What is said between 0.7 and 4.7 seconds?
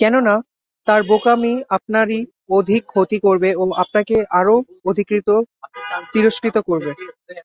তার বোকামি আপনারই অধিক ক্ষতি করবে ও আপনাকে আরও